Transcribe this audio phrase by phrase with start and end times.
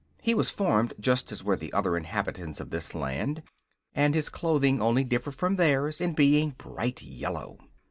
[0.19, 3.43] He was formed just as were the other inhabitants of this land
[3.93, 7.59] and his clothing only differed from theirs in being bright yellow.